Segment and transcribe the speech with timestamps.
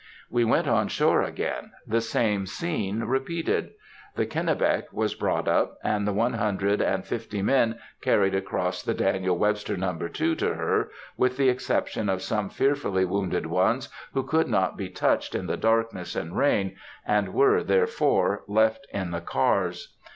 [0.31, 3.73] We went on shore again; the same scene repeated.
[4.15, 8.95] The Kennebec was brought up, and the one hundred and fifty men carried across the
[8.95, 9.93] Daniel Webster No.
[10.07, 14.89] 2 to her, with the exception of some fearfully wounded ones who could not be
[14.89, 19.95] touched in the darkness and rain, and were, therefore, left in the cars.